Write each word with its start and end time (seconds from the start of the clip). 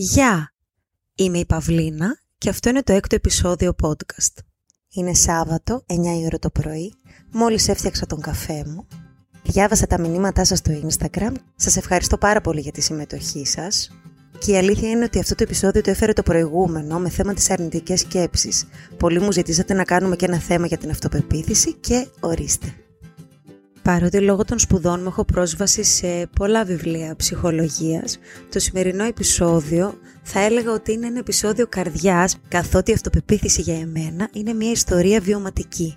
Γεια! 0.00 0.54
Είμαι 1.14 1.38
η 1.38 1.46
Παυλίνα 1.46 2.18
και 2.38 2.48
αυτό 2.48 2.68
είναι 2.68 2.82
το 2.82 2.92
έκτο 2.92 3.14
επεισόδιο 3.14 3.74
podcast. 3.82 4.42
Είναι 4.94 5.14
Σάββατο, 5.14 5.84
9 5.86 5.94
η 6.20 6.24
ώρα 6.24 6.38
το 6.38 6.50
πρωί, 6.50 6.94
μόλις 7.32 7.68
έφτιαξα 7.68 8.06
τον 8.06 8.20
καφέ 8.20 8.64
μου. 8.66 8.86
Διάβασα 9.42 9.86
τα 9.86 10.00
μηνύματά 10.00 10.44
σας 10.44 10.58
στο 10.58 10.72
Instagram, 10.88 11.32
σας 11.56 11.76
ευχαριστώ 11.76 12.18
πάρα 12.18 12.40
πολύ 12.40 12.60
για 12.60 12.72
τη 12.72 12.80
συμμετοχή 12.80 13.46
σας. 13.46 13.90
Και 14.38 14.52
η 14.52 14.56
αλήθεια 14.56 14.90
είναι 14.90 15.04
ότι 15.04 15.18
αυτό 15.18 15.34
το 15.34 15.42
επεισόδιο 15.42 15.82
το 15.82 15.90
έφερε 15.90 16.12
το 16.12 16.22
προηγούμενο 16.22 16.98
με 16.98 17.08
θέμα 17.08 17.34
τις 17.34 17.50
αρνητικές 17.50 18.00
σκέψεις. 18.00 18.64
Πολλοί 18.96 19.20
μου 19.20 19.32
ζητήσατε 19.32 19.74
να 19.74 19.84
κάνουμε 19.84 20.16
και 20.16 20.24
ένα 20.24 20.38
θέμα 20.38 20.66
για 20.66 20.78
την 20.78 20.90
αυτοπεποίθηση 20.90 21.74
και 21.74 22.06
ορίστε. 22.20 22.74
Παρότι 23.88 24.20
λόγω 24.20 24.44
των 24.44 24.58
σπουδών 24.58 25.00
μου 25.00 25.08
έχω 25.08 25.24
πρόσβαση 25.24 25.82
σε 25.82 26.26
πολλά 26.36 26.64
βιβλία 26.64 27.16
ψυχολογίας, 27.16 28.18
το 28.50 28.58
σημερινό 28.58 29.04
επεισόδιο 29.04 29.98
θα 30.22 30.40
έλεγα 30.40 30.72
ότι 30.72 30.92
είναι 30.92 31.06
ένα 31.06 31.18
επεισόδιο 31.18 31.66
καρδιάς, 31.66 32.36
καθότι 32.48 32.90
η 32.90 32.94
αυτοπεποίθηση 32.94 33.60
για 33.60 33.78
εμένα 33.78 34.28
είναι 34.32 34.52
μια 34.52 34.70
ιστορία 34.70 35.20
βιωματική. 35.20 35.96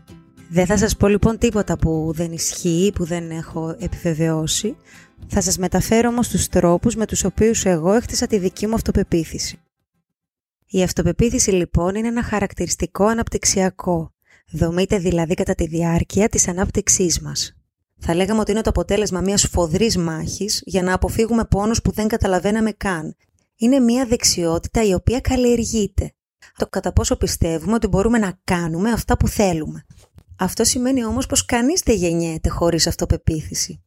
Δεν 0.49 0.65
θα 0.65 0.77
σας 0.77 0.95
πω 0.98 1.07
λοιπόν 1.07 1.38
τίποτα 1.38 1.77
που 1.77 2.12
δεν 2.15 2.31
ισχύει, 2.31 2.91
που 2.95 3.05
δεν 3.05 3.31
έχω 3.31 3.75
επιβεβαιώσει. 3.79 4.76
Θα 5.27 5.41
σας 5.41 5.57
μεταφέρω 5.57 6.09
όμως 6.09 6.27
τους 6.27 6.48
τρόπους 6.48 6.95
με 6.95 7.05
τους 7.05 7.23
οποίους 7.23 7.65
εγώ 7.65 7.93
έχτισα 7.93 8.27
τη 8.27 8.37
δική 8.37 8.67
μου 8.67 8.76
αυτοπεποίθηση. 8.76 9.59
Η 10.67 10.84
αυτοπεποίθηση 10.84 11.51
λοιπόν 11.51 11.95
είναι 11.95 12.07
ένα 12.07 12.23
χαρακτηριστικό 12.23 13.05
αναπτυξιακό. 13.05 14.13
Δομείται 14.51 14.98
δηλαδή 14.98 15.34
κατά 15.34 15.55
τη 15.55 15.67
διάρκεια 15.67 16.29
της 16.29 16.48
ανάπτυξής 16.48 17.20
μας. 17.20 17.55
Θα 18.03 18.15
λέγαμε 18.15 18.39
ότι 18.39 18.51
είναι 18.51 18.61
το 18.61 18.69
αποτέλεσμα 18.69 19.21
μιας 19.21 19.47
φοδρής 19.51 19.97
μάχης 19.97 20.61
για 20.65 20.83
να 20.83 20.93
αποφύγουμε 20.93 21.45
πόνους 21.45 21.81
που 21.81 21.91
δεν 21.91 22.07
καταλαβαίναμε 22.07 22.71
καν. 22.71 23.15
Είναι 23.55 23.79
μια 23.79 24.05
δεξιότητα 24.05 24.83
η 24.83 24.93
οποία 24.93 25.19
καλλιεργείται. 25.19 26.13
Το 26.57 26.67
κατά 26.67 26.93
πόσο 26.93 27.15
πιστεύουμε 27.15 27.73
ότι 27.73 27.87
μπορούμε 27.87 28.17
να 28.17 28.39
κάνουμε 28.43 28.91
αυτά 28.91 29.17
που 29.17 29.27
θέλουμε. 29.27 29.85
Αυτό 30.37 30.63
σημαίνει 30.63 31.05
όμως 31.05 31.26
πως 31.26 31.45
κανείς 31.45 31.81
δεν 31.85 31.95
γεννιέται 31.95 32.49
χωρίς 32.49 32.87
αυτοπεποίθηση. 32.87 33.81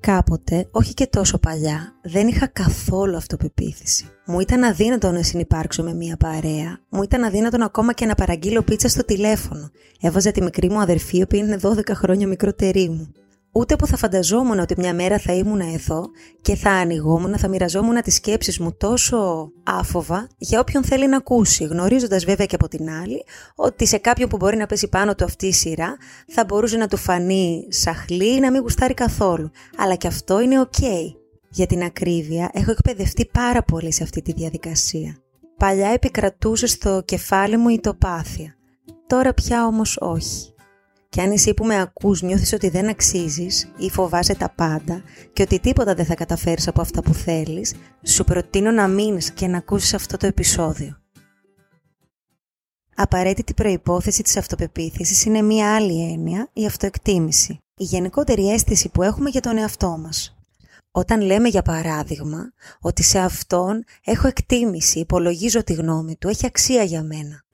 Κάποτε, 0.00 0.68
όχι 0.70 0.94
και 0.94 1.06
τόσο 1.06 1.38
παλιά, 1.38 1.94
δεν 2.02 2.28
είχα 2.28 2.46
καθόλου 2.46 3.16
αυτοπεποίθηση. 3.16 4.08
Μου 4.26 4.40
ήταν 4.40 4.64
αδύνατο 4.64 5.10
να 5.10 5.22
συνεπάρξω 5.22 5.82
με 5.82 5.94
μία 5.94 6.16
παρέα. 6.16 6.78
Μου 6.88 7.02
ήταν 7.02 7.24
αδύνατο 7.24 7.64
ακόμα 7.64 7.92
και 7.92 8.06
να 8.06 8.14
παραγγείλω 8.14 8.62
πίτσα 8.62 8.88
στο 8.88 9.04
τηλέφωνο. 9.04 9.70
Έβαζα 10.00 10.30
τη 10.30 10.42
μικρή 10.42 10.70
μου 10.70 10.80
αδερφή, 10.80 11.18
η 11.18 11.22
οποία 11.22 11.38
είναι 11.38 11.58
12 11.62 11.94
χρόνια 11.94 12.26
μικρότερη 12.26 12.88
μου. 12.88 13.12
Ούτε 13.56 13.76
που 13.76 13.86
θα 13.86 13.96
φανταζόμουν 13.96 14.58
ότι 14.58 14.74
μια 14.78 14.94
μέρα 14.94 15.18
θα 15.18 15.32
ήμουν 15.32 15.60
εδώ 15.60 16.04
και 16.40 16.54
θα 16.54 16.70
ανοιγόμουν, 16.70 17.38
θα 17.38 17.48
μοιραζόμουν 17.48 18.02
τις 18.02 18.14
σκέψεις 18.14 18.58
μου 18.58 18.76
τόσο 18.76 19.50
άφοβα 19.62 20.28
για 20.38 20.60
όποιον 20.60 20.84
θέλει 20.84 21.08
να 21.08 21.16
ακούσει, 21.16 21.64
γνωρίζοντας 21.64 22.24
βέβαια 22.24 22.46
και 22.46 22.54
από 22.54 22.68
την 22.68 22.90
άλλη 22.90 23.24
ότι 23.54 23.86
σε 23.86 23.98
κάποιον 23.98 24.28
που 24.28 24.36
μπορεί 24.36 24.56
να 24.56 24.66
πέσει 24.66 24.88
πάνω 24.88 25.14
του 25.14 25.24
αυτή 25.24 25.46
η 25.46 25.52
σειρά 25.52 25.96
θα 26.28 26.44
μπορούσε 26.44 26.76
να 26.76 26.88
του 26.88 26.96
φανεί 26.96 27.66
σαχλή 27.68 28.36
ή 28.36 28.40
να 28.40 28.50
μην 28.50 28.60
γουστάρει 28.60 28.94
καθόλου. 28.94 29.50
Αλλά 29.76 29.94
και 29.94 30.06
αυτό 30.06 30.40
είναι 30.40 30.68
ok. 30.70 30.82
Για 31.48 31.66
την 31.66 31.82
ακρίβεια 31.82 32.50
έχω 32.52 32.70
εκπαιδευτεί 32.70 33.26
πάρα 33.32 33.62
πολύ 33.62 33.92
σε 33.92 34.02
αυτή 34.02 34.22
τη 34.22 34.32
διαδικασία. 34.32 35.16
Παλιά 35.56 35.88
επικρατούσε 35.88 36.66
στο 36.66 37.02
κεφάλι 37.04 37.56
μου 37.56 37.68
η 37.68 37.80
τοπάθεια. 37.80 38.54
Τώρα 39.06 39.34
πια 39.34 39.66
όμως 39.66 39.96
όχι. 40.00 40.53
Και 41.14 41.20
αν 41.20 41.30
εσύ 41.30 41.54
που 41.54 41.64
με 41.64 41.80
ακούς 41.80 42.22
νιώθεις 42.22 42.52
ότι 42.52 42.68
δεν 42.68 42.88
αξίζεις 42.88 43.68
ή 43.76 43.90
φοβάσαι 43.90 44.34
τα 44.34 44.50
πάντα 44.50 45.02
και 45.32 45.42
ότι 45.42 45.60
τίποτα 45.60 45.94
δεν 45.94 46.04
θα 46.04 46.14
καταφέρεις 46.14 46.68
από 46.68 46.80
αυτά 46.80 47.02
που 47.02 47.14
θέλεις, 47.14 47.74
σου 48.02 48.24
προτείνω 48.24 48.70
να 48.70 48.88
μείνεις 48.88 49.30
και 49.30 49.46
να 49.46 49.56
ακούσεις 49.56 49.94
αυτό 49.94 50.16
το 50.16 50.26
επεισόδιο. 50.26 50.98
Απαραίτητη 52.94 53.54
προϋπόθεση 53.54 54.22
της 54.22 54.36
αυτοπεποίθησης 54.36 55.24
είναι 55.24 55.42
μία 55.42 55.74
άλλη 55.74 56.12
έννοια, 56.12 56.50
η 56.52 56.66
αυτοεκτίμηση. 56.66 57.58
Η 57.76 57.84
γενικότερη 57.84 58.50
αίσθηση 58.50 58.88
που 58.88 59.02
έχουμε 59.02 59.30
για 59.30 59.40
τον 59.40 59.58
εαυτό 59.58 59.98
μας. 59.98 60.36
Όταν 60.90 61.20
λέμε 61.20 61.48
για 61.48 61.62
παράδειγμα 61.62 62.52
ότι 62.80 63.02
σε 63.02 63.18
αυτόν 63.18 63.84
έχω 64.04 64.26
εκτίμηση, 64.26 64.98
υπολογίζω 64.98 65.64
τη 65.64 65.72
γνώμη 65.72 66.16
του, 66.16 66.28
έχει 66.28 66.46
αξία 66.46 66.82
για 66.82 67.02
μένα. 67.02 67.44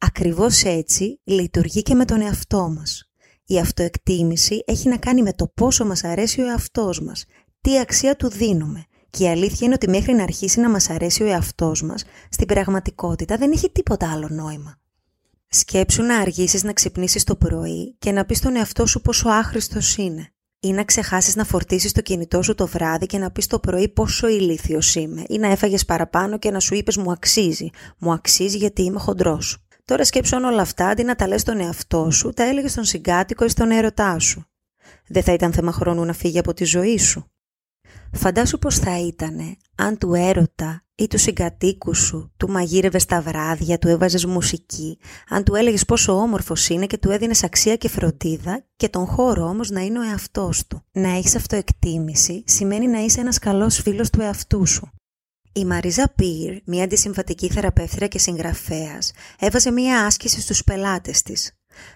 Ακριβώς 0.00 0.62
έτσι 0.62 1.20
λειτουργεί 1.24 1.82
και 1.82 1.94
με 1.94 2.04
τον 2.04 2.20
εαυτό 2.20 2.68
μας. 2.68 3.07
Η 3.50 3.58
αυτοεκτίμηση 3.58 4.62
έχει 4.66 4.88
να 4.88 4.96
κάνει 4.96 5.22
με 5.22 5.32
το 5.32 5.50
πόσο 5.54 5.84
μας 5.84 6.04
αρέσει 6.04 6.40
ο 6.40 6.46
εαυτός 6.46 7.00
μας, 7.00 7.24
τι 7.60 7.78
αξία 7.78 8.16
του 8.16 8.28
δίνουμε. 8.28 8.84
Και 9.10 9.24
η 9.24 9.28
αλήθεια 9.28 9.66
είναι 9.66 9.74
ότι 9.74 9.88
μέχρι 9.88 10.12
να 10.12 10.22
αρχίσει 10.22 10.60
να 10.60 10.70
μας 10.70 10.90
αρέσει 10.90 11.22
ο 11.22 11.26
εαυτός 11.26 11.82
μας, 11.82 12.04
στην 12.30 12.46
πραγματικότητα 12.46 13.36
δεν 13.36 13.52
έχει 13.52 13.70
τίποτα 13.70 14.12
άλλο 14.12 14.28
νόημα. 14.30 14.78
Σκέψου 15.48 16.02
να 16.02 16.18
αργήσεις 16.18 16.62
να 16.62 16.72
ξυπνήσεις 16.72 17.24
το 17.24 17.36
πρωί 17.36 17.96
και 17.98 18.12
να 18.12 18.24
πεις 18.24 18.38
στον 18.38 18.56
εαυτό 18.56 18.86
σου 18.86 19.00
πόσο 19.00 19.28
άχρηστος 19.28 19.96
είναι. 19.96 20.32
Ή 20.60 20.72
να 20.72 20.84
ξεχάσεις 20.84 21.36
να 21.36 21.44
φορτίσεις 21.44 21.92
το 21.92 22.00
κινητό 22.00 22.42
σου 22.42 22.54
το 22.54 22.66
βράδυ 22.66 23.06
και 23.06 23.18
να 23.18 23.30
πεις 23.30 23.46
το 23.46 23.58
πρωί 23.58 23.88
πόσο 23.88 24.28
ηλίθιος 24.28 24.94
είμαι. 24.94 25.24
Ή 25.28 25.38
να 25.38 25.48
έφαγες 25.48 25.84
παραπάνω 25.84 26.38
και 26.38 26.50
να 26.50 26.60
σου 26.60 26.74
είπες 26.74 26.96
μου 26.96 27.10
αξίζει. 27.10 27.70
Μου 27.98 28.12
αξίζει 28.12 28.56
γιατί 28.56 28.82
είμαι 28.82 28.98
χοντρός. 28.98 29.67
Τώρα 29.88 30.04
σκέψου 30.04 30.36
αν 30.36 30.44
όλα 30.44 30.62
αυτά, 30.62 30.88
αντί 30.88 31.02
να 31.04 31.14
τα 31.14 31.28
λες 31.28 31.40
στον 31.40 31.60
εαυτό 31.60 32.10
σου, 32.10 32.30
τα 32.30 32.42
έλεγες 32.42 32.70
στον 32.70 32.84
συγκάτοικο 32.84 33.44
ή 33.44 33.48
στον 33.48 33.70
έρωτά 33.70 34.18
σου. 34.18 34.44
Δεν 35.06 35.22
θα 35.22 35.32
ήταν 35.32 35.52
θέμα 35.52 35.72
χρόνου 35.72 36.04
να 36.04 36.12
φύγει 36.12 36.38
από 36.38 36.54
τη 36.54 36.64
ζωή 36.64 36.98
σου. 36.98 37.30
Φαντάσου 38.12 38.58
πως 38.58 38.78
θα 38.78 38.98
ήτανε 38.98 39.56
αν 39.74 39.98
του 39.98 40.14
έρωτα 40.14 40.84
ή 40.94 41.06
του 41.06 41.18
συγκατοίκου 41.18 41.94
σου 41.94 42.32
του 42.36 42.50
μαγείρευες 42.50 43.04
τα 43.04 43.20
βράδια, 43.20 43.78
του 43.78 43.88
έβαζες 43.88 44.24
μουσική, 44.24 44.98
αν 45.28 45.44
του 45.44 45.54
έλεγες 45.54 45.84
πόσο 45.84 46.12
όμορφος 46.12 46.68
είναι 46.68 46.86
και 46.86 46.98
του 46.98 47.10
έδινες 47.10 47.44
αξία 47.44 47.76
και 47.76 47.88
φροντίδα 47.88 48.64
και 48.76 48.88
τον 48.88 49.06
χώρο 49.06 49.44
όμως 49.44 49.70
να 49.70 49.80
είναι 49.80 49.98
ο 49.98 50.02
εαυτός 50.02 50.66
του. 50.66 50.82
Να 50.92 51.08
έχεις 51.08 51.36
αυτοεκτίμηση 51.36 52.44
σημαίνει 52.46 52.86
να 52.86 52.98
είσαι 52.98 53.20
ένας 53.20 53.38
καλός 53.38 53.80
φίλος 53.80 54.10
του 54.10 54.20
εαυτού 54.20 54.66
σου. 54.66 54.90
Η 55.58 55.64
Μαρίζα 55.64 56.12
Πίρ, 56.16 56.62
μια 56.64 56.84
αντισυμβατική 56.84 57.48
θεραπεύτρια 57.48 58.06
και 58.08 58.18
συγγραφέας, 58.18 59.12
έβαζε 59.38 59.70
μια 59.70 60.06
άσκηση 60.06 60.40
στους 60.40 60.64
πελάτες 60.64 61.22
της. 61.22 61.52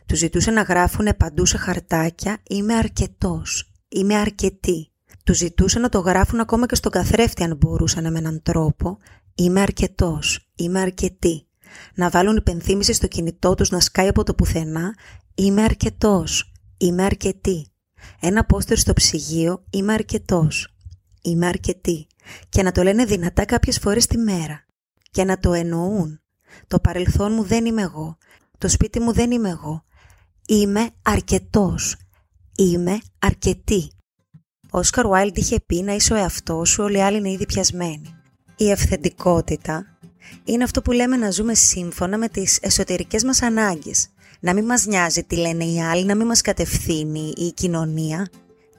Του 0.07 0.17
ζητούσε 0.17 0.51
να 0.51 0.63
γράφουν 0.63 1.09
παντού 1.17 1.47
σε 1.47 1.57
χαρτάκια 1.57 2.39
«Είμαι 2.49 2.75
αρκετός», 2.75 3.73
«Είμαι 3.89 4.15
αρκετή». 4.15 4.93
Του 5.25 5.35
ζητούσε 5.35 5.79
να 5.79 5.89
το 5.89 5.99
γράφουν 5.99 6.41
ακόμα 6.41 6.67
και 6.67 6.75
στον 6.75 6.93
καθρέφτη 6.93 7.43
αν 7.43 7.57
μπορούσαν 7.57 8.13
με 8.13 8.19
έναν 8.19 8.43
τρόπο 8.43 8.99
«Είμαι 9.35 9.61
αρκετός», 9.61 10.51
«Είμαι 10.55 10.81
αρκετή». 10.81 11.47
Να 11.95 12.11
βάλουν 12.11 12.37
υπενθύμηση 12.37 12.93
στο 12.93 13.07
κινητό 13.07 13.55
τους 13.55 13.71
να 13.71 13.81
σκάει 13.81 14.09
από 14.09 14.25
το 14.25 14.35
πουθενά 14.35 14.95
«Είμαι 15.35 15.63
αρκετός», 15.63 16.53
«Είμαι 16.77 17.03
αρκετή». 17.03 17.67
Ένα 18.21 18.45
πόστερ 18.45 18.79
στο 18.79 18.93
ψυγείο 18.93 19.65
«Είμαι 19.71 19.93
αρκετός», 19.93 20.73
«Είμαι 21.23 21.47
αρκετή» 21.47 22.07
και 22.49 22.63
να 22.63 22.73
το 22.73 22.83
λένε 22.83 23.05
δυνατά 23.05 23.45
κάποιες 23.45 23.79
φορές 23.79 24.07
τη 24.07 24.19
μέρα 24.19 24.65
και 25.11 25.25
να 25.25 25.39
το 25.39 25.53
εννοούν. 25.53 26.21
Το 26.67 26.81
παρελθόν 26.81 27.33
μου 27.33 27.43
δεν 27.43 27.65
είμαι 27.65 27.83
εγώ. 27.83 28.17
Το 28.59 28.69
σπίτι 28.69 29.01
μου 29.01 29.13
δεν 29.13 29.31
είμαι 29.31 29.49
εγώ. 29.49 29.85
Είμαι 30.47 30.91
αρκετός. 31.03 31.97
Είμαι 32.57 32.99
αρκετή. 33.19 33.91
Ο 34.71 34.79
Όσκαρ 34.79 35.07
Βάιλντ 35.07 35.37
είχε 35.37 35.61
πει 35.67 35.83
να 35.83 35.95
είσαι 35.95 36.13
ο 36.13 36.17
εαυτός 36.17 36.69
σου, 36.71 36.83
όλοι 36.83 36.97
οι 36.97 37.01
άλλοι 37.01 37.17
είναι 37.17 37.31
ήδη 37.31 37.47
πιασμένοι. 37.47 38.15
Η 38.57 38.73
αυθεντικότητα 38.73 39.87
είναι 40.45 40.65
αυτό 40.65 40.83
που 40.83 40.93
λέμε 40.93 41.17
να 41.17 41.31
ζούμε 41.31 41.55
σύμφωνα 41.55 42.19
με 42.19 42.29
τις 42.29 42.59
εσωτερικές 42.63 43.25
μας 43.25 43.43
ανάγκες. 43.43 44.09
Να 44.41 44.55
μην 44.55 44.65
μας 44.65 44.87
νοιάζει 44.87 45.25
τι 45.25 45.37
λένε 45.37 45.65
οι 45.65 45.83
άλλοι, 45.83 46.05
να 46.05 46.15
μην 46.15 46.27
μας 46.27 46.41
κατευθύνει 46.41 47.33
η 47.37 47.53
κοινωνία, 47.53 48.29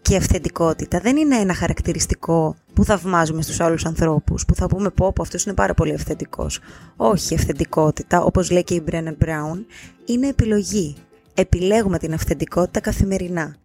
και 0.03 0.13
η 0.13 0.15
αυθεντικότητα 0.15 0.99
δεν 0.99 1.17
είναι 1.17 1.35
ένα 1.35 1.53
χαρακτηριστικό 1.53 2.55
που 2.73 2.83
θαυμάζουμε 2.83 3.41
στους 3.41 3.59
άλλους 3.59 3.85
ανθρώπους, 3.85 4.45
που 4.45 4.55
θα 4.55 4.67
πούμε 4.67 4.89
πω 4.89 5.13
πω 5.13 5.21
αυτός 5.21 5.43
είναι 5.43 5.55
πάρα 5.55 5.73
πολύ 5.73 5.93
αυθεντικός. 5.93 6.59
Όχι, 6.95 7.33
η 7.33 7.35
αυθεντικότητα, 7.37 8.23
όπως 8.23 8.51
λέει 8.51 8.63
και 8.63 8.73
η 8.73 8.83
Brennan 8.91 9.25
Brown, 9.25 9.57
είναι 10.05 10.27
επιλογή. 10.27 10.95
Επιλέγουμε 11.33 11.97
την 11.97 12.13
αυθεντικότητα 12.13 12.79
καθημερινά. 12.79 13.55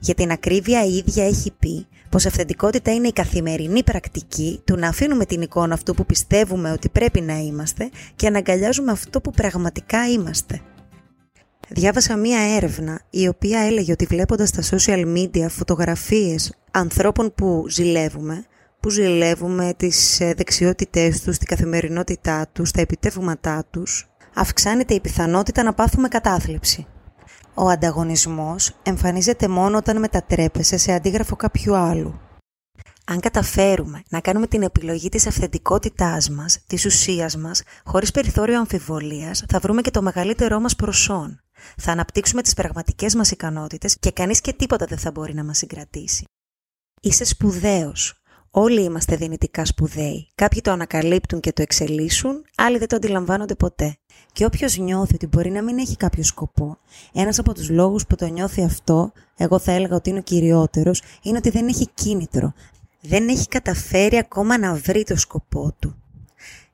Για 0.00 0.14
την 0.14 0.30
ακρίβεια 0.30 0.84
η 0.84 0.94
ίδια 0.94 1.26
έχει 1.26 1.52
πει 1.58 1.86
πως 2.08 2.26
αυθεντικότητα 2.26 2.94
είναι 2.94 3.08
η 3.08 3.12
καθημερινή 3.12 3.82
πρακτική 3.82 4.60
του 4.64 4.76
να 4.76 4.88
αφήνουμε 4.88 5.24
την 5.24 5.42
εικόνα 5.42 5.74
αυτού 5.74 5.94
που 5.94 6.06
πιστεύουμε 6.06 6.72
ότι 6.72 6.88
πρέπει 6.88 7.20
να 7.20 7.38
είμαστε 7.38 7.90
και 8.16 8.30
να 8.30 8.38
αγκαλιάζουμε 8.38 8.92
αυτό 8.92 9.20
που 9.20 9.30
πραγματικά 9.30 10.08
είμαστε. 10.08 10.60
Διάβασα 11.68 12.16
μία 12.16 12.54
έρευνα 12.56 13.00
η 13.10 13.28
οποία 13.28 13.60
έλεγε 13.60 13.92
ότι 13.92 14.04
βλέποντας 14.04 14.50
τα 14.50 14.62
social 14.62 15.16
media 15.16 15.46
φωτογραφίες 15.48 16.54
ανθρώπων 16.70 17.34
που 17.34 17.64
ζηλεύουμε, 17.68 18.44
που 18.80 18.90
ζηλεύουμε 18.90 19.74
τις 19.76 20.20
ε, 20.20 20.34
δεξιότητές 20.36 21.20
τους, 21.20 21.38
την 21.38 21.46
καθημερινότητά 21.46 22.48
τους, 22.52 22.70
τα 22.70 22.80
επιτεύγματά 22.80 23.64
τους, 23.70 24.08
αυξάνεται 24.34 24.94
η 24.94 25.00
πιθανότητα 25.00 25.62
να 25.62 25.72
πάθουμε 25.72 26.08
κατάθλιψη. 26.08 26.86
Ο 27.54 27.68
ανταγωνισμός 27.68 28.76
εμφανίζεται 28.82 29.48
μόνο 29.48 29.76
όταν 29.76 29.98
μετατρέπεσαι 29.98 30.76
σε 30.76 30.92
αντίγραφο 30.92 31.36
κάποιου 31.36 31.74
άλλου. 31.74 32.20
Αν 33.06 33.20
καταφέρουμε 33.20 34.02
να 34.08 34.20
κάνουμε 34.20 34.46
την 34.46 34.62
επιλογή 34.62 35.08
της 35.08 35.26
αυθεντικότητάς 35.26 36.30
μας, 36.30 36.58
της 36.66 36.84
ουσίας 36.84 37.36
μας, 37.36 37.62
χωρίς 37.84 38.10
περιθώριο 38.10 38.58
αμφιβολίας, 38.58 39.44
θα 39.48 39.58
βρούμε 39.58 39.80
και 39.80 39.90
το 39.90 40.02
μεγαλύτερό 40.02 40.60
μας 40.60 40.76
προσόν. 40.76 41.43
Θα 41.76 41.92
αναπτύξουμε 41.92 42.42
τις 42.42 42.54
πραγματικές 42.54 43.14
μας 43.14 43.30
ικανότητες 43.30 43.96
και 43.98 44.10
κανείς 44.10 44.40
και 44.40 44.52
τίποτα 44.52 44.86
δεν 44.86 44.98
θα 44.98 45.10
μπορεί 45.10 45.34
να 45.34 45.44
μας 45.44 45.58
συγκρατήσει. 45.58 46.24
Είσαι 47.00 47.24
σπουδαίος. 47.24 48.18
Όλοι 48.50 48.82
είμαστε 48.82 49.16
δυνητικά 49.16 49.64
σπουδαίοι. 49.64 50.28
Κάποιοι 50.34 50.60
το 50.60 50.70
ανακαλύπτουν 50.70 51.40
και 51.40 51.52
το 51.52 51.62
εξελίσσουν, 51.62 52.44
άλλοι 52.56 52.78
δεν 52.78 52.88
το 52.88 52.96
αντιλαμβάνονται 52.96 53.54
ποτέ. 53.54 53.96
Και 54.32 54.44
όποιος 54.44 54.76
νιώθει 54.76 55.14
ότι 55.14 55.26
μπορεί 55.26 55.50
να 55.50 55.62
μην 55.62 55.78
έχει 55.78 55.96
κάποιο 55.96 56.22
σκοπό, 56.22 56.78
ένας 57.12 57.38
από 57.38 57.54
τους 57.54 57.70
λόγους 57.70 58.06
που 58.06 58.16
το 58.16 58.26
νιώθει 58.26 58.64
αυτό, 58.64 59.12
εγώ 59.36 59.58
θα 59.58 59.72
έλεγα 59.72 59.96
ότι 59.96 60.10
είναι 60.10 60.18
ο 60.18 60.22
κυριότερος, 60.22 61.02
είναι 61.22 61.36
ότι 61.36 61.50
δεν 61.50 61.68
έχει 61.68 61.88
κίνητρο. 61.94 62.52
Δεν 63.00 63.28
έχει 63.28 63.48
καταφέρει 63.48 64.16
ακόμα 64.16 64.58
να 64.58 64.74
βρει 64.74 65.04
το 65.04 65.16
σκοπό 65.16 65.74
του. 65.78 66.02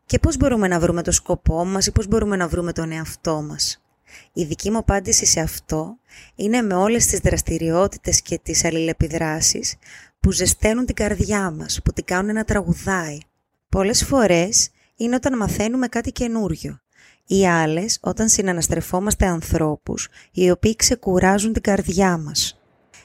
Και 0.06 0.19
πώς 0.19 0.36
μπορούμε 0.36 0.69
να 0.69 0.81
βρούμε 0.81 1.02
το 1.02 1.12
σκοπό 1.12 1.64
μας 1.64 1.86
ή 1.86 1.93
πώς 1.93 2.06
μπορούμε 2.06 2.36
να 2.36 2.48
βρούμε 2.48 2.72
τον 2.72 2.93
εαυτό 2.93 3.43
μας; 3.43 3.82
Η 4.32 4.44
δική 4.44 4.70
μου 4.70 4.78
απάντηση 4.78 5.26
σε 5.26 5.40
αυτό 5.40 5.98
είναι 6.34 6.62
με 6.62 6.74
όλες 6.74 7.06
τις 7.06 7.18
δραστηριότητες 7.18 8.22
και 8.22 8.38
τις 8.42 8.64
αλληλεπιδράσεις 8.64 9.76
που 10.20 10.32
ζεσταίνουν 10.32 10.86
την 10.86 10.94
καρδιά 10.94 11.50
μας, 11.50 11.80
που 11.84 11.92
την 11.92 12.04
κάνουν 12.04 12.34
να 12.34 12.44
τραγουδάει. 12.44 13.18
Πολλές 13.68 14.04
φορές 14.04 14.70
είναι 14.96 15.14
όταν 15.14 15.36
μαθαίνουμε 15.36 15.86
κάτι 15.88 16.12
καινούριο 16.12 16.80
ή 17.26 17.46
άλλες 17.48 17.98
όταν 18.00 18.28
συναναστρεφόμαστε 18.28 19.26
ανθρώπους 19.26 20.08
οι 20.32 20.50
οποίοι 20.50 20.76
ξεκουράζουν 20.76 21.52
την 21.52 21.62
καρδιά 21.62 22.18
μας. 22.18 22.60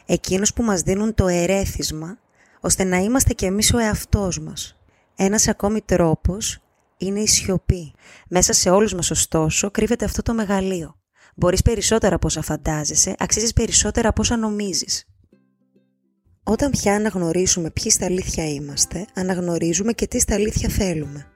Εκείνους 0.05 0.53
που 0.53 0.63
μας 0.63 0.81
δίνουν 0.81 1.13
το 1.13 1.27
ερέθισμα 1.27 2.17
ώστε 2.61 2.83
να 2.83 2.97
είμαστε 2.97 3.33
κι 3.33 3.45
εμείς 3.45 3.73
ο 3.73 3.77
εαυτός 3.77 4.39
μας. 4.39 4.77
Ένας 5.15 5.47
ακόμη 5.47 5.81
τρόπος 5.81 6.59
είναι 6.97 7.19
η 7.19 7.27
σιωπή. 7.27 7.93
Μέσα 8.29 8.53
σε 8.53 8.69
όλους 8.69 8.93
μας 8.93 9.11
ωστόσο 9.11 9.71
κρύβεται 9.71 10.05
αυτό 10.05 10.21
το 10.21 10.33
μεγαλείο. 10.33 10.95
Μπορείς 11.35 11.61
περισσότερα 11.61 12.15
από 12.15 12.27
όσα 12.27 12.41
φαντάζεσαι, 12.41 13.15
αξίζεις 13.17 13.53
περισσότερα 13.53 14.09
από 14.09 14.21
όσα 14.21 14.37
νομίζεις. 14.37 15.05
Όταν 16.43 16.71
πια 16.71 16.95
αναγνωρίσουμε 16.95 17.71
ποιοι 17.71 17.91
στα 17.91 18.05
αλήθεια 18.05 18.49
είμαστε, 18.49 19.05
αναγνωρίζουμε 19.13 19.93
και 19.93 20.07
τι 20.07 20.19
στα 20.19 20.33
αλήθεια 20.33 20.69
θέλουμε. 20.69 21.29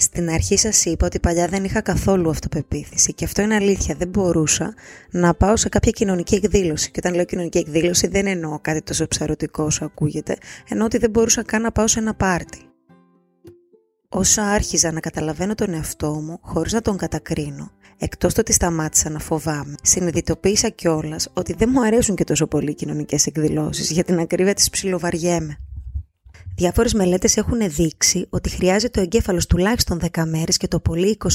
Στην 0.00 0.30
αρχή 0.30 0.56
σας 0.56 0.84
είπα 0.84 1.06
ότι 1.06 1.20
παλιά 1.20 1.48
δεν 1.48 1.64
είχα 1.64 1.80
καθόλου 1.80 2.30
αυτοπεποίθηση 2.30 3.14
και 3.14 3.24
αυτό 3.24 3.42
είναι 3.42 3.54
αλήθεια. 3.54 3.94
Δεν 3.94 4.08
μπορούσα 4.08 4.74
να 5.10 5.34
πάω 5.34 5.56
σε 5.56 5.68
κάποια 5.68 5.90
κοινωνική 5.90 6.34
εκδήλωση. 6.34 6.90
Και 6.90 7.00
όταν 7.02 7.14
λέω 7.14 7.24
κοινωνική 7.24 7.58
εκδήλωση 7.58 8.06
δεν 8.06 8.26
εννοώ 8.26 8.58
κάτι 8.60 8.82
τόσο 8.82 9.08
ψαρωτικό 9.08 9.64
όσο 9.64 9.84
ακούγεται, 9.84 10.36
εννοώ 10.68 10.86
ότι 10.86 10.98
δεν 10.98 11.10
μπορούσα 11.10 11.42
καν 11.42 11.62
να 11.62 11.72
πάω 11.72 11.86
σε 11.86 11.98
ένα 11.98 12.14
πάρτι. 12.14 12.67
Όσο 14.10 14.42
άρχιζα 14.42 14.92
να 14.92 15.00
καταλαβαίνω 15.00 15.54
τον 15.54 15.72
εαυτό 15.72 16.12
μου, 16.12 16.38
χωρίς 16.40 16.72
να 16.72 16.80
τον 16.80 16.96
κατακρίνω, 16.96 17.70
εκτός 17.98 18.34
το 18.34 18.40
ότι 18.40 18.52
σταμάτησα 18.52 19.10
να 19.10 19.18
φοβάμαι, 19.18 19.74
συνειδητοποίησα 19.82 20.68
κιόλας 20.68 21.28
ότι 21.34 21.52
δεν 21.52 21.68
μου 21.72 21.82
αρέσουν 21.82 22.14
και 22.14 22.24
τόσο 22.24 22.46
πολύ 22.46 22.70
οι 22.70 22.74
κοινωνικές 22.74 23.26
εκδηλώσεις, 23.26 23.90
για 23.90 24.04
την 24.04 24.18
ακρίβεια 24.18 24.54
της 24.54 24.70
ψιλοβαριέμαι. 24.70 25.58
Διάφορες 26.56 26.94
μελέτες 26.94 27.36
έχουν 27.36 27.70
δείξει 27.70 28.26
ότι 28.30 28.48
χρειάζεται 28.48 29.00
ο 29.00 29.02
εγκέφαλος 29.02 29.46
τουλάχιστον 29.46 30.00
10 30.12 30.24
μέρες 30.26 30.56
και 30.56 30.68
το 30.68 30.80
πολύ 30.80 31.16
21 31.24 31.28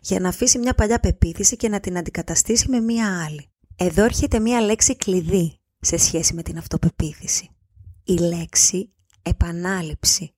για 0.00 0.20
να 0.20 0.28
αφήσει 0.28 0.58
μια 0.58 0.74
παλιά 0.74 1.00
πεποίθηση 1.00 1.56
και 1.56 1.68
να 1.68 1.80
την 1.80 1.98
αντικαταστήσει 1.98 2.68
με 2.68 2.80
μια 2.80 3.24
άλλη. 3.26 3.48
Εδώ 3.76 4.04
έρχεται 4.04 4.38
μια 4.38 4.60
λέξη 4.60 4.96
κλειδί 4.96 5.58
σε 5.80 5.96
σχέση 5.96 6.34
με 6.34 6.42
την 6.42 6.58
αυτοπεποίθηση. 6.58 7.48
Η 8.04 8.14
λέξη 8.14 8.90
επανάληψη, 9.22 10.34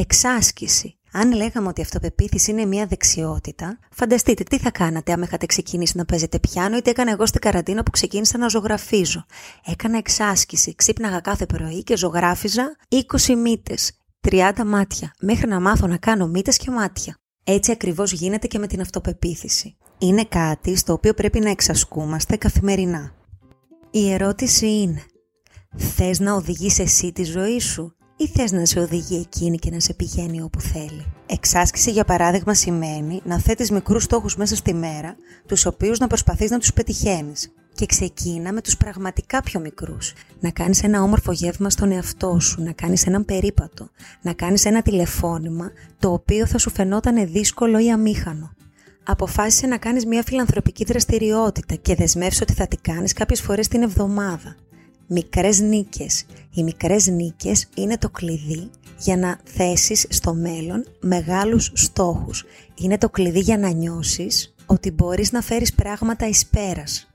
εξάσκηση. 0.00 0.98
Αν 1.12 1.32
λέγαμε 1.32 1.68
ότι 1.68 1.80
η 1.80 1.82
αυτοπεποίθηση 1.82 2.50
είναι 2.50 2.64
μια 2.64 2.86
δεξιότητα, 2.86 3.78
φανταστείτε 3.90 4.42
τι 4.42 4.58
θα 4.58 4.70
κάνατε 4.70 5.12
άμα 5.12 5.24
είχατε 5.24 5.46
ξεκινήσει 5.46 5.96
να 5.96 6.04
παίζετε 6.04 6.38
πιάνο 6.38 6.76
ή 6.76 6.82
τι 6.82 6.90
έκανα 6.90 7.10
εγώ 7.10 7.26
στην 7.26 7.40
καραντίνα 7.40 7.82
που 7.82 7.90
ξεκίνησα 7.90 8.38
να 8.38 8.48
ζωγραφίζω. 8.48 9.24
Έκανα 9.64 9.98
εξάσκηση, 9.98 10.74
ξύπναγα 10.74 11.20
κάθε 11.20 11.46
πρωί 11.46 11.82
και 11.82 11.96
ζωγράφιζα 11.96 12.76
20 12.88 13.34
μύτες, 13.36 13.92
30 14.28 14.50
μάτια, 14.66 15.14
μέχρι 15.20 15.48
να 15.48 15.60
μάθω 15.60 15.86
να 15.86 15.96
κάνω 15.96 16.26
μύτες 16.26 16.56
και 16.56 16.70
μάτια. 16.70 17.16
Έτσι 17.44 17.70
ακριβώς 17.70 18.12
γίνεται 18.12 18.46
και 18.46 18.58
με 18.58 18.66
την 18.66 18.80
αυτοπεποίθηση. 18.80 19.76
Είναι 19.98 20.24
κάτι 20.24 20.76
στο 20.76 20.92
οποίο 20.92 21.14
πρέπει 21.14 21.40
να 21.40 21.50
εξασκούμαστε 21.50 22.36
καθημερινά. 22.36 23.12
Η 23.90 24.12
ερώτηση 24.12 24.66
είναι, 24.66 25.02
θες 25.76 26.20
να 26.20 26.34
οδηγείς 26.34 26.78
εσύ 26.78 27.12
τη 27.12 27.24
ζωή 27.24 27.60
σου; 27.60 27.96
Ή 28.20 28.26
θες 28.26 28.52
να 28.52 28.64
σε 28.64 28.80
οδηγεί 28.80 29.16
εκείνη 29.16 29.58
και 29.58 29.70
να 29.70 29.80
σε 29.80 29.94
πηγαίνει 29.94 30.42
όπου 30.42 30.60
θέλει. 30.60 31.06
Εξάσκηση 31.26 31.90
για 31.90 32.04
παράδειγμα 32.04 32.54
σημαίνει 32.54 33.20
να 33.24 33.38
θέτεις 33.38 33.70
μικρούς 33.70 34.02
στόχους 34.02 34.36
μέσα 34.36 34.56
στη 34.56 34.74
μέρα, 34.74 35.16
τους 35.46 35.66
οποίους 35.66 35.98
να 35.98 36.06
προσπαθείς 36.06 36.50
να 36.50 36.58
τους 36.58 36.72
πετυχαίνεις. 36.72 37.52
Και 37.74 37.86
ξεκίνα 37.86 38.52
με 38.52 38.60
τους 38.60 38.76
πραγματικά 38.76 39.42
πιο 39.42 39.60
μικρούς. 39.60 40.12
Να 40.40 40.50
κάνεις 40.50 40.82
ένα 40.82 41.02
όμορφο 41.02 41.32
γεύμα 41.32 41.70
στον 41.70 41.92
εαυτό 41.92 42.40
σου, 42.40 42.62
να 42.62 42.72
κάνεις 42.72 43.06
έναν 43.06 43.24
περίπατο, 43.24 43.88
να 44.22 44.32
κάνεις 44.32 44.64
ένα 44.64 44.82
τηλεφώνημα 44.82 45.70
το 45.98 46.12
οποίο 46.12 46.46
θα 46.46 46.58
σου 46.58 46.70
φαινόταν 46.70 47.30
δύσκολο 47.32 47.78
ή 47.78 47.90
αμήχανο. 47.90 48.52
Αποφάσισε 49.04 49.66
να 49.66 49.78
κάνεις 49.78 50.06
μια 50.06 50.22
φιλανθρωπική 50.22 50.84
δραστηριότητα 50.84 51.74
και 51.74 51.94
δεσμεύσου 51.94 52.40
ότι 52.42 52.52
θα 52.52 52.66
τη 52.66 52.76
κάνεις 52.76 53.12
κάποιες 53.12 53.40
φορές 53.40 53.68
την 53.68 53.82
εβδομάδα 53.82 54.56
μικρές 55.08 55.60
νίκες. 55.60 56.24
Οι 56.54 56.62
μικρές 56.62 57.06
νίκες 57.06 57.66
είναι 57.74 57.98
το 57.98 58.10
κλειδί 58.10 58.70
για 58.98 59.16
να 59.16 59.40
θέσεις 59.44 60.06
στο 60.08 60.34
μέλλον 60.34 60.84
μεγάλους 61.00 61.70
στόχους. 61.74 62.44
Είναι 62.74 62.98
το 62.98 63.08
κλειδί 63.08 63.40
για 63.40 63.58
να 63.58 63.70
νιώσεις 63.70 64.54
ότι 64.66 64.90
μπορείς 64.90 65.32
να 65.32 65.40
φέρεις 65.40 65.72
πράγματα 65.72 66.28
εις 66.28 66.46
πέρας. 66.46 67.08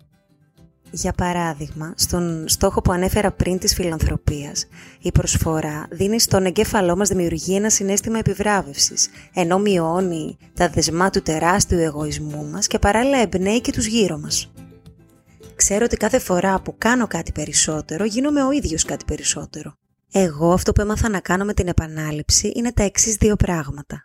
Για 0.96 1.14
παράδειγμα, 1.14 1.94
στον 1.98 2.48
στόχο 2.48 2.82
που 2.82 2.92
ανέφερα 2.92 3.32
πριν 3.32 3.58
της 3.58 3.74
φιλανθρωπίας, 3.74 4.68
η 5.02 5.12
προσφορά 5.12 5.88
δίνει 5.90 6.20
στον 6.20 6.46
εγκέφαλό 6.46 6.96
μας 6.96 7.10
δημιουργεί 7.10 7.56
ένα 7.56 7.70
συνέστημα 7.70 8.18
επιβράβευσης, 8.18 9.10
ενώ 9.34 9.60
μειώνει 9.60 10.38
τα 10.54 10.70
δεσμά 10.70 11.10
του 11.10 11.22
τεράστιου 11.22 11.80
εγωισμού 11.80 12.50
μας 12.52 12.68
και 12.68 12.80
παράλληλα 12.80 13.18
εμπνέει 13.18 13.62
και 13.62 13.72
τους 13.72 13.86
γύρω 13.86 14.18
μας 14.18 14.53
ξέρω 15.64 15.86
ότι 15.86 15.98
κάθε 15.98 16.20
φορά 16.20 16.62
που 16.62 16.76
κάνω 16.78 17.08
κάτι 17.08 17.32
περισσότερο, 17.32 18.06
γίνομαι 18.06 18.44
ο 18.44 18.52
ίδιος 18.52 18.84
κάτι 18.84 19.06
περισσότερο. 19.06 19.76
Εγώ 20.12 20.54
αυτό 20.54 20.72
που 20.72 20.82
έμαθα 20.82 21.10
να 21.10 21.20
κάνω 21.20 21.46
με 21.46 21.54
την 21.54 21.68
επανάληψη 21.68 22.52
είναι 22.56 22.72
τα 22.72 22.84
εξής 22.84 23.16
δύο 23.16 23.36
πράγματα. 23.36 24.02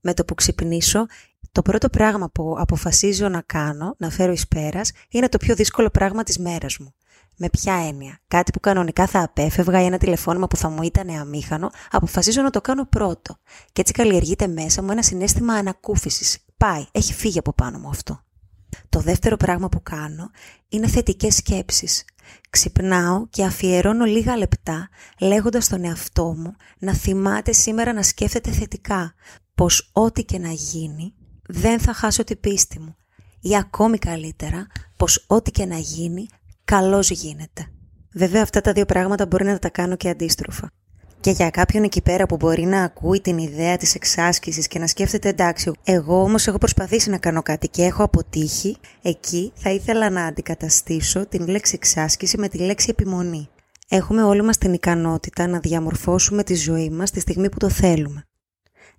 Με 0.00 0.14
το 0.14 0.24
που 0.24 0.34
ξυπνήσω, 0.34 1.06
το 1.52 1.62
πρώτο 1.62 1.88
πράγμα 1.88 2.30
που 2.30 2.54
αποφασίζω 2.58 3.28
να 3.28 3.40
κάνω, 3.40 3.94
να 3.98 4.10
φέρω 4.10 4.32
εις 4.32 4.48
πέρας, 4.48 4.92
είναι 5.08 5.28
το 5.28 5.38
πιο 5.38 5.54
δύσκολο 5.54 5.90
πράγμα 5.90 6.22
της 6.22 6.38
μέρας 6.38 6.78
μου. 6.78 6.94
Με 7.36 7.48
ποια 7.50 7.74
έννοια; 7.74 8.18
Κάτι 8.28 8.50
που 8.50 8.60
κανονικά 8.60 9.06
θα 9.06 9.22
απέφευγα 9.22 9.82
ή 9.82 9.84
ένα 9.84 9.98
τηλεφώνημα 9.98 10.46
που 10.46 10.56
θα 10.56 10.68
μου 10.68 10.82
ήταν 10.82 11.08
αμήχανο, 11.08 11.70
αποφασίζω 11.90 12.42
να 12.42 12.50
το 12.50 12.60
κάνω 12.60 12.84
πρώτο. 12.84 13.36
Και 13.72 13.80
έτσι 13.80 13.92
καλλιεργείται 13.92 14.46
μέσα 14.46 14.82
μου 14.82 14.90
ένα 14.90 15.02
συνέστημα 15.02 15.54
ανακούφισης. 15.54 16.38
Πάει, 16.56 16.86
έχει 16.92 17.14
φύγει 17.14 17.38
από 17.38 17.52
πάνω 17.52 17.78
μου 17.78 17.88
αυτό. 17.88 18.24
Το 18.88 19.00
δεύτερο 19.00 19.36
πράγμα 19.36 19.68
που 19.68 19.82
κάνω 19.82 20.30
είναι 20.68 20.88
θετικές 20.88 21.34
σκέψεις. 21.34 22.04
Ξυπνάω 22.50 23.26
και 23.28 23.44
αφιερώνω 23.44 24.04
λίγα 24.04 24.36
λεπτά 24.36 24.88
λέγοντας 25.20 25.64
στον 25.64 25.84
εαυτό 25.84 26.34
μου 26.36 26.54
να 26.78 26.94
θυμάται 26.94 27.52
σήμερα 27.52 27.92
να 27.92 28.02
σκέφτεται 28.02 28.50
θετικά 28.50 29.14
πως 29.54 29.90
ό,τι 29.92 30.24
και 30.24 30.38
να 30.38 30.50
γίνει 30.50 31.14
δεν 31.46 31.80
θα 31.80 31.92
χάσω 31.92 32.24
την 32.24 32.40
πίστη 32.40 32.78
μου 32.78 32.96
ή 33.40 33.56
ακόμη 33.56 33.98
καλύτερα 33.98 34.66
πως 34.96 35.24
ό,τι 35.26 35.50
και 35.50 35.66
να 35.66 35.76
γίνει 35.76 36.28
καλώς 36.64 37.10
γίνεται. 37.10 37.66
Βέβαια 38.14 38.42
αυτά 38.42 38.60
τα 38.60 38.72
δύο 38.72 38.84
πράγματα 38.84 39.26
μπορεί 39.26 39.44
να 39.44 39.58
τα 39.58 39.68
κάνω 39.68 39.96
και 39.96 40.08
αντίστροφα. 40.08 40.70
Και 41.20 41.30
για 41.30 41.50
κάποιον 41.50 41.82
εκεί 41.82 42.02
πέρα 42.02 42.26
που 42.26 42.36
μπορεί 42.36 42.64
να 42.64 42.82
ακούει 42.82 43.20
την 43.20 43.38
ιδέα 43.38 43.76
της 43.76 43.94
εξάσκησης 43.94 44.66
και 44.66 44.78
να 44.78 44.86
σκέφτεται 44.86 45.28
εντάξει, 45.28 45.72
εγώ 45.84 46.22
όμως 46.22 46.46
έχω 46.46 46.58
προσπαθήσει 46.58 47.10
να 47.10 47.18
κάνω 47.18 47.42
κάτι 47.42 47.68
και 47.68 47.82
έχω 47.82 48.02
αποτύχει, 48.02 48.76
εκεί 49.02 49.52
θα 49.54 49.70
ήθελα 49.70 50.10
να 50.10 50.24
αντικαταστήσω 50.24 51.26
την 51.26 51.48
λέξη 51.48 51.74
εξάσκηση 51.74 52.38
με 52.38 52.48
τη 52.48 52.58
λέξη 52.58 52.86
επιμονή. 52.90 53.48
Έχουμε 53.88 54.22
όλοι 54.22 54.42
μας 54.42 54.58
την 54.58 54.72
ικανότητα 54.72 55.46
να 55.46 55.58
διαμορφώσουμε 55.58 56.42
τη 56.42 56.54
ζωή 56.54 56.90
μας 56.90 57.10
τη 57.10 57.20
στιγμή 57.20 57.48
που 57.48 57.58
το 57.58 57.68
θέλουμε. 57.68 58.24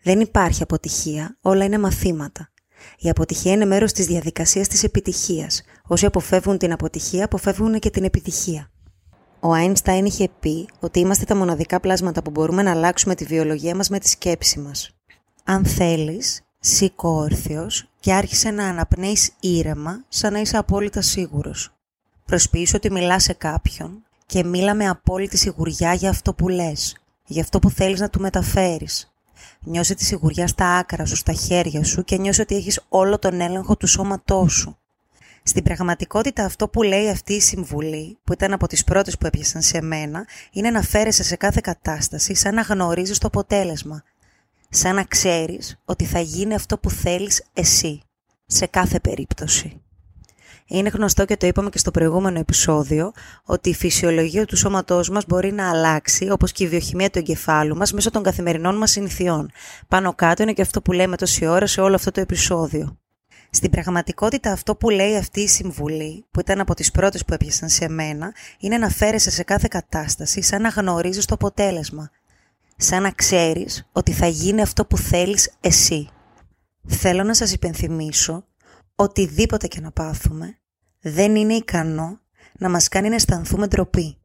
Δεν 0.04 0.20
υπάρχει 0.20 0.64
αποτυχία, 0.64 1.38
όλα 1.42 1.66
είναι 1.66 1.78
μαθήματα. 1.78 2.50
Η 2.98 3.10
αποτυχία 3.10 3.52
είναι 3.52 3.66
μέρος 3.66 3.92
της 3.92 4.06
διαδικασίας 4.06 4.68
της 4.68 4.84
επιτυχίας. 4.84 5.64
Όσοι 5.88 6.06
αποφεύγουν 6.06 6.58
την 6.58 6.72
αποτυχία, 6.72 7.26
αποφεύγουν 7.26 7.80
και 7.80 7.90
την 7.90 8.04
επιτυχία. 8.04 8.71
Ο 9.44 9.54
Άινστάιν 9.54 10.06
είχε 10.06 10.30
πει 10.40 10.70
ότι 10.80 11.00
είμαστε 11.00 11.26
τα 11.26 11.36
μοναδικά 11.36 11.80
πλάσματα 11.80 12.22
που 12.22 12.32
μπορούμε 12.32 12.62
να 12.62 12.72
αλλάξουμε 12.72 13.16
τη 13.16 13.26
βιολογία 13.26 13.76
μας 13.76 13.90
με 13.90 14.00
τη 14.00 14.10
σκέψη 14.10 14.60
μας. 14.60 14.92
Αν 15.44 15.66
θέλεις, 15.66 16.42
σήκω 16.60 17.10
όρθιος 17.10 17.90
και 18.00 18.14
άρχισε 18.14 18.52
να 18.52 18.66
αναπνέεις 18.66 19.32
ήρεμα 19.40 20.04
σαν 20.08 20.34
να 20.34 20.40
είσαι 20.40 20.58
απόλυτα 20.58 21.02
σίγουρος. 21.02 21.74
Προσποιήσου 22.26 22.74
ότι 22.76 22.92
μιλάς 22.92 23.24
σε 23.24 23.34
κάποιον 23.34 24.04
και 24.26 24.44
μίλα 24.44 24.74
με 24.74 24.88
απόλυτη 24.88 25.38
σιγουριά 25.38 25.94
για 25.94 26.10
αυτό 26.10 26.34
που 26.34 26.50
λες. 26.50 26.96
για 27.26 27.42
αυτό 27.42 27.60
που 27.60 27.70
θέλεις 27.70 28.00
να 28.00 28.10
του 28.10 28.20
μεταφέρεις. 28.20 29.12
Νιώσε 29.60 29.96
τη 29.96 30.04
σιγουριά 30.04 30.48
στα 30.48 30.66
άκρα 30.66 31.06
σου, 31.06 31.16
στα 31.16 31.34
χέρια 31.34 31.84
σου 31.84 32.04
και 32.04 32.18
νιώσε 32.18 32.42
ότι 32.42 32.56
έχεις 32.56 32.86
όλο 32.90 33.20
τον 33.20 33.42
έλεγχο 33.42 33.78
του 33.78 33.88
σώματός 33.88 34.54
σου. 34.54 34.78
Στην 35.44 35.64
πραγματικότητα 35.64 36.46
αυτό 36.46 36.68
που 36.68 36.84
λέει 36.84 37.10
αυτή 37.10 37.34
η 37.34 37.40
συμβουλή, 37.40 38.18
που 38.24 38.34
ήταν 38.34 38.54
από 38.54 38.68
τις 38.68 38.84
πρώτες 38.84 39.18
που 39.18 39.26
έπιασαν 39.26 39.62
σε 39.62 39.82
μένα, 39.82 40.28
είναι 40.52 40.70
να 40.70 40.82
φέρεσαι 40.82 41.24
σε 41.24 41.36
κάθε 41.36 41.60
κατάσταση 41.64 42.34
σαν 42.34 42.56
να 42.56 42.62
γνωρίζεις 42.62 43.18
το 43.18 43.28
αποτέλεσμα. 43.28 44.04
Σαν 44.70 44.96
να 44.96 45.04
ξέρεις 45.04 45.80
ότι 45.86 46.06
θα 46.06 46.20
γίνει 46.20 46.54
αυτό 46.54 46.78
που 46.78 46.90
θέλεις 46.90 47.44
εσύ, 47.54 48.02
σε 48.46 48.66
κάθε 48.66 49.00
περίπτωση. 49.00 49.82
Είναι 50.68 50.90
γνωστό 50.90 51.26
και 51.26 51.38
το 51.38 51.48
είπαμε 51.48 51.70
και 51.70 51.78
στο 51.78 51.92
προηγούμενο 51.92 52.40
επεισόδιο 52.40 53.12
ότι 53.44 53.70
η 53.70 53.74
φυσιολογία 53.74 54.46
του 54.46 54.58
σώματός 54.58 55.10
μας 55.10 55.26
μπορεί 55.28 55.52
να 55.52 55.70
αλλάξει 55.70 56.30
όπως 56.32 56.52
και 56.52 56.64
η 56.64 56.68
βιοχημία 56.68 57.10
του 57.10 57.18
εγκεφάλου 57.18 57.76
μας 57.76 57.94
μέσω 57.94 58.12
των 58.12 58.24
καθημερινών 58.24 58.78
μας 58.78 58.92
συνηθιών. 58.92 59.52
Πάνω 59.88 60.14
κάτω 60.14 60.44
είναι 60.44 60.54
και 60.54 60.62
αυτό 60.62 60.82
που 60.82 60.92
λέμε 60.92 61.16
τόση 61.16 61.46
ώρα 61.46 61.68
σε 61.68 61.82
όλο 61.82 61.96
αυτό 61.96 62.12
το 62.12 62.22
επεισόδιο. 62.22 63.01
Στην 63.54 63.70
πραγματικότητα 63.70 64.52
αυτό 64.52 64.76
που 64.76 64.90
λέει 64.90 65.16
αυτή 65.16 65.42
η 65.42 65.48
συμβουλή, 65.48 66.26
που 66.32 66.40
ήταν 66.40 66.60
από 66.60 66.74
τις 66.74 66.92
πρώτες 66.92 67.26
που 67.26 67.34
έπιασαν 67.34 67.70
σε 67.70 67.90
μένα, 67.90 68.34
είναι 68.60 68.78
να 68.78 68.90
φέρεσαι 68.90 69.32
σε 69.32 69.44
κάθε 69.44 69.68
κατάσταση 69.70 70.42
σαν 70.42 70.62
να 70.62 70.70
γνωρίζεις 70.70 71.26
το 71.26 71.34
αποτέλεσμα. 71.34 72.12
Σαν 72.78 73.02
να 73.02 73.12
ξέρεις 73.12 73.90
ότι 73.92 74.12
θα 74.12 74.28
γίνει 74.28 74.62
αυτό 74.62 74.86
που 74.86 74.98
θέλεις 74.98 75.52
εσύ. 75.62 76.10
Θέλω 76.88 77.24
να 77.24 77.34
σας 77.34 77.54
υπενθυμίσω 77.54 78.46
οτιδήποτε 78.96 79.68
και 79.68 79.80
να 79.80 79.92
πάθουμε 79.92 80.56
δεν 81.02 81.36
είναι 81.36 81.54
ικανό 81.54 82.20
να 82.58 82.70
μας 82.70 82.88
κάνει 82.88 83.10
να 83.10 83.16
αισθανθούμε 83.16 83.68
ντροπή. 83.68 84.18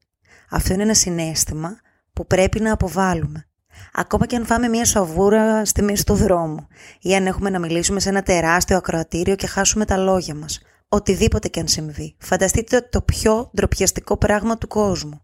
Αυτό 0.50 0.72
είναι 0.72 0.82
ένα 0.82 0.94
συνέστημα 0.94 1.80
που 2.12 2.26
πρέπει 2.26 2.60
να 2.60 2.72
αποβάλουμε. 2.72 3.45
Ακόμα 3.92 4.26
και 4.26 4.36
αν 4.36 4.46
φάμε 4.46 4.68
μια 4.68 4.84
σαβούρα 4.84 5.64
στη 5.64 5.82
μέση 5.82 6.04
του 6.04 6.14
δρόμου 6.14 6.66
ή 7.00 7.14
αν 7.14 7.26
έχουμε 7.26 7.50
να 7.50 7.58
μιλήσουμε 7.58 8.00
σε 8.00 8.08
ένα 8.08 8.22
τεράστιο 8.22 8.76
ακροατήριο 8.76 9.34
και 9.34 9.46
χάσουμε 9.46 9.84
τα 9.84 9.96
λόγια 9.96 10.34
μας. 10.34 10.60
Οτιδήποτε 10.88 11.48
και 11.48 11.60
αν 11.60 11.68
συμβεί. 11.68 12.16
Φανταστείτε 12.18 12.88
το 12.90 13.02
πιο 13.02 13.50
ντροπιαστικό 13.56 14.16
πράγμα 14.16 14.58
του 14.58 14.68
κόσμου. 14.68 15.20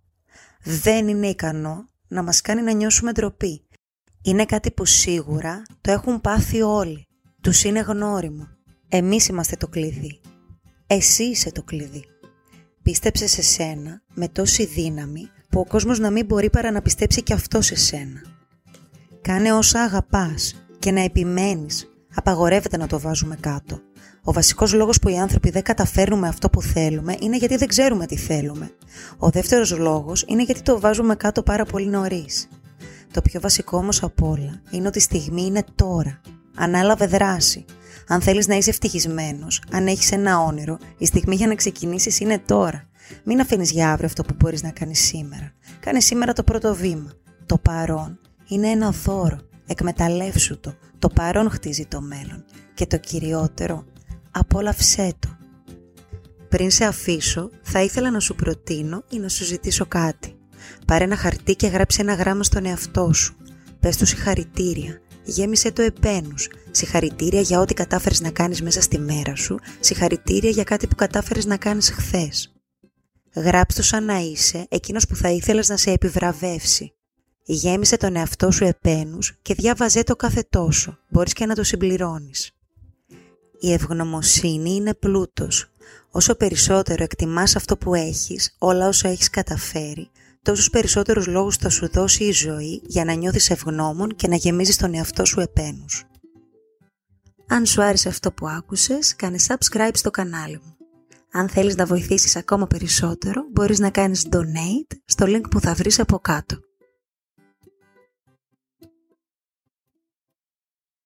Δεν 0.63 1.09
είναι 1.09 1.27
ικανό 1.27 1.89
να 2.09 2.23
μας 2.23 2.41
κάνει 2.41 2.63
να 2.63 2.73
νιώσουμε 2.73 3.13
ντροπή. 3.13 3.67
Είναι 4.23 4.45
κάτι 4.45 4.71
που 4.71 4.85
σίγουρα 4.85 5.63
το 5.81 5.91
έχουν 5.91 6.21
πάθει 6.21 6.63
όλοι. 6.63 7.07
Τους 7.41 7.65
είναι 7.65 7.81
γνώριμο. 7.81 8.49
Εμείς 8.89 9.29
είμαστε 9.29 9.57
το 9.57 9.69
κλειδί. 9.69 10.21
Εσύ 10.87 11.25
είσαι 11.25 11.53
το 11.53 11.63
κλειδί. 11.63 12.05
Πίστεψε 12.83 13.27
σε 13.27 13.43
σένα 13.43 14.03
με 14.15 14.29
τόση 14.29 14.67
δύναμη 14.67 15.31
που 15.49 15.61
ο 15.61 15.67
κόσμος 15.67 15.99
να 15.99 16.11
μην 16.11 16.27
μπορεί 16.27 16.51
παρά 16.51 16.71
να 16.71 16.83
πιστέψει 16.83 17.23
και 17.23 17.33
αυτό 17.33 17.61
σε 17.61 17.75
σένα. 17.75 18.32
Κάνε 19.23 19.53
όσα 19.53 19.81
αγαπάς 19.81 20.65
και 20.79 20.91
να 20.91 21.01
επιμένεις. 21.01 21.93
Απαγορεύεται 22.15 22.77
να 22.77 22.87
το 22.87 23.01
βάζουμε 23.01 23.37
κάτω. 23.41 23.81
Ο 24.25 24.33
βασικός 24.33 24.73
λόγος 24.73 24.99
που 24.99 25.09
οι 25.09 25.19
άνθρωποι 25.19 25.51
δεν 25.51 25.63
καταφέρνουμε 25.63 26.29
αυτό 26.29 26.51
που 26.51 26.63
θέλουμε 26.63 27.17
είναι 27.21 27.37
γιατί 27.37 27.57
δεν 27.57 27.69
ξέρουμε 27.69 28.07
τι 28.07 28.17
θέλουμε. 28.17 28.71
Ο 29.19 29.31
δεύτερος 29.31 29.79
λόγος 29.79 30.25
είναι 30.29 30.43
γιατί 30.43 30.63
το 30.63 30.81
βάζουμε 30.81 31.15
κάτω 31.15 31.43
πάρα 31.43 31.65
πολύ 31.65 31.87
νωρίς. 31.87 32.49
Το 33.11 33.23
πιο 33.23 33.41
βασικό 33.41 33.77
όμως 33.77 34.03
απ' 34.03 34.23
όλα 34.23 34.61
είναι 34.71 34.87
ότι 34.87 34.99
η 34.99 35.01
στιγμή 35.01 35.43
είναι 35.43 35.65
τώρα. 35.75 36.21
Ανάλαβε 36.55 37.07
δράση. 37.07 37.65
Αν 38.09 38.21
θέλεις 38.21 38.47
να 38.47 38.55
είσαι 38.55 38.71
ευτυχισμένος, 38.71 39.63
αν 39.73 39.87
έχεις 39.87 40.13
ένα 40.13 40.41
όνειρο, 40.41 40.79
η 40.99 41.07
στιγμή 41.07 41.35
για 41.35 41.47
να 41.47 41.55
ξεκινήσεις 41.55 42.21
είναι 42.21 42.39
τώρα. 42.39 42.89
Μην 43.25 43.41
αφήνεις 43.41 43.71
για 43.71 43.91
αύριο 43.91 44.07
αυτό 44.07 44.23
που 44.23 44.35
μπορείς 44.39 44.63
να 44.63 44.71
κάνεις 44.71 45.01
σήμερα. 45.01 45.53
Κάνε 45.81 46.01
σήμερα 46.01 46.33
το 46.33 46.43
πρώτο 46.43 46.75
βήμα. 46.75 47.13
Το 47.47 47.59
παρόν 47.59 48.19
είναι 48.53 48.69
ένα 48.69 48.91
δώρο. 48.91 49.39
Εκμεταλλεύσου 49.67 50.61
το. 50.61 50.75
Το 50.99 51.09
παρόν 51.09 51.51
χτίζει 51.51 51.87
το 51.87 52.01
μέλλον. 52.01 52.45
Και 52.75 52.87
το 52.87 52.99
κυριότερο, 52.99 53.85
απόλαυσέ 54.31 55.13
το. 55.19 55.37
Πριν 56.49 56.71
σε 56.71 56.85
αφήσω, 56.85 57.51
θα 57.63 57.83
ήθελα 57.83 58.11
να 58.11 58.21
σου 58.21 58.35
προτείνω 58.35 59.05
ή 59.11 59.19
να 59.19 59.29
σου 59.29 59.45
ζητήσω 59.45 59.87
κάτι. 59.87 60.37
Πάρε 60.87 61.05
ένα 61.05 61.17
χαρτί 61.17 61.55
και 61.57 61.67
γράψε 61.67 62.01
ένα 62.01 62.15
γράμμα 62.15 62.43
στον 62.43 62.67
εαυτό 62.67 63.13
σου. 63.13 63.37
Πες 63.81 63.97
του 63.97 64.07
συγχαρητήρια. 64.07 65.01
Γέμισε 65.25 65.73
το 65.73 65.83
επένους. 65.83 66.49
Συγχαρητήρια 66.71 67.41
για 67.41 67.61
ό,τι 67.61 67.75
κατάφερες 67.75 68.21
να 68.21 68.31
κάνεις 68.31 68.63
μέσα 68.63 68.81
στη 68.81 68.99
μέρα 68.99 69.37
σου. 69.37 69.59
Συγχαρητήρια 69.81 70.51
για 70.51 70.65
κάτι 70.65 70.87
που 70.87 70.95
κατάφερες 70.95 71.45
να 71.45 71.57
κάνεις 71.57 71.91
χθες. 71.91 72.53
Γράψτε 73.35 73.81
το 73.81 73.87
σαν 73.87 74.05
να 74.05 74.19
είσαι 74.19 74.67
εκείνος 74.69 75.07
που 75.07 75.17
θα 75.17 75.31
ήθελες 75.31 75.69
να 75.69 75.77
σε 75.77 75.91
επιβραβεύσει. 75.91 76.95
Γέμισε 77.45 77.97
τον 77.97 78.17
εαυτό 78.17 78.51
σου 78.51 78.65
επένους 78.65 79.39
και 79.43 79.55
διάβαζέ 79.55 80.03
το 80.03 80.17
κάθε 80.17 80.47
τόσο. 80.51 80.99
Μπορείς 81.09 81.33
και 81.33 81.47
να 81.47 81.55
το 81.55 81.63
συμπληρώνεις. 81.63 82.51
Η 83.61 83.73
ευγνωμοσύνη 83.73 84.75
είναι 84.75 84.95
πλούτος. 84.95 85.71
Όσο 86.11 86.35
περισσότερο 86.35 87.03
εκτιμάς 87.03 87.57
αυτό 87.57 87.77
που 87.77 87.95
έχεις, 87.95 88.57
όλα 88.59 88.89
όσα 88.89 89.09
έχεις 89.09 89.31
καταφέρει, 89.31 90.11
τόσους 90.43 90.71
περισσότερους 90.71 91.27
λόγους 91.27 91.57
θα 91.57 91.69
σου 91.69 91.89
δώσει 91.93 92.25
η 92.25 92.33
ζωή 92.33 92.83
για 92.85 93.05
να 93.05 93.13
νιώθεις 93.13 93.51
ευγνώμων 93.51 94.15
και 94.17 94.29
να 94.29 94.37
γεμίζεις 94.37 94.77
τον 94.77 94.95
εαυτό 94.95 95.25
σου 95.25 95.41
επένους. 95.41 96.05
Αν 97.49 97.67
σου 97.67 97.83
άρεσε 97.83 98.09
αυτό 98.09 98.33
που 98.33 98.49
άκουσες, 98.49 99.17
κάνε 99.17 99.37
subscribe 99.49 99.93
στο 99.93 100.11
κανάλι 100.11 100.61
μου. 100.65 100.77
Αν 101.33 101.49
θέλεις 101.49 101.77
να 101.77 101.87
βοηθήσεις 101.87 102.37
ακόμα 102.37 102.67
περισσότερο, 102.67 103.43
μπορείς 103.53 103.79
να 103.79 103.91
κάνεις 103.91 104.27
donate 104.31 104.97
στο 105.05 105.27
link 105.29 105.51
που 105.51 105.61
θα 105.61 105.75
βρεις 105.75 105.99
από 106.01 106.19
κάτω. 106.19 106.57